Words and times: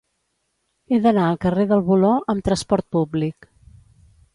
He 0.93 0.99
d'anar 1.03 1.27
al 1.33 1.39
carrer 1.45 1.67
del 1.75 1.85
Voló 1.91 2.11
amb 2.35 2.45
trasport 2.51 2.93
públic. 2.99 3.53